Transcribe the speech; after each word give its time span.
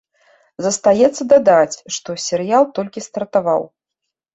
Застаецца 0.65 1.21
дадаць, 1.35 1.75
што 1.99 2.19
серыял 2.27 2.63
толькі 2.77 3.09
стартаваў. 3.13 3.61